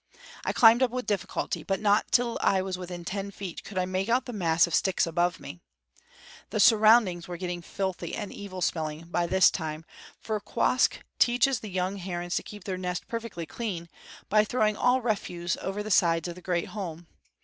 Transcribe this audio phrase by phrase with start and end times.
[0.43, 3.85] I climbed up with difficulty; but not till I was within ten feet could I
[3.85, 5.59] make out the mass of sticks above me.
[6.49, 9.85] The surroundings were getting filthy and evil smelling by this time;
[10.19, 13.89] for Quoskh teaches the young herons to keep their nest perfectly clean
[14.27, 17.05] by throwing all refuse over the sides of the great home.